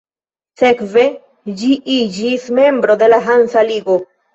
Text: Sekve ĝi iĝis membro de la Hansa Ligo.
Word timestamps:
Sekve 0.61 1.03
ĝi 1.61 1.71
iĝis 1.99 2.51
membro 2.65 3.01
de 3.05 3.15
la 3.15 3.25
Hansa 3.33 3.69
Ligo. 3.73 4.05